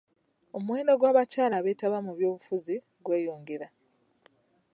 Omuwendo 0.57 0.91
gw'abakyala 0.99 1.55
ebeetaba 1.59 1.97
mu 2.05 2.11
byobufuzi 2.17 2.75
gweyongera. 3.05 3.67